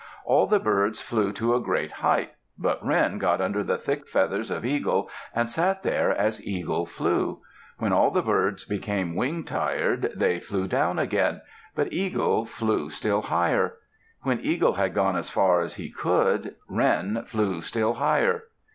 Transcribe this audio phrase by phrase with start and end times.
[0.25, 2.31] All the birds flew to a great height.
[2.57, 7.43] But Wren got under the thick feathers of Eagle and sat there as Eagle flew.
[7.77, 11.41] When all the birds became wing tired, they flew down again;
[11.75, 13.75] but Eagle flew still higher.
[14.23, 18.45] When Eagle had gone as far as he could, Wren flew still higher.